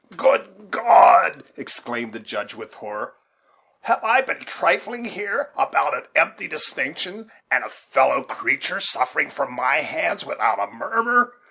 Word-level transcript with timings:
"Good 0.17 0.71
God!" 0.71 1.43
exclaimed 1.57 2.13
the 2.13 2.19
Judge, 2.19 2.55
with 2.55 2.73
horror; 2.73 3.13
"have 3.81 4.03
I 4.03 4.21
been 4.21 4.45
trifling 4.45 5.05
here 5.05 5.51
about 5.55 5.93
an 5.93 6.07
empty 6.15 6.47
distinction, 6.47 7.31
and 7.51 7.63
a 7.63 7.69
fellow 7.69 8.23
creature 8.23 8.79
suffering 8.79 9.29
from 9.29 9.53
my 9.53 9.81
hands 9.81 10.25
without 10.25 10.57
a 10.59 10.71
murmur? 10.73 11.33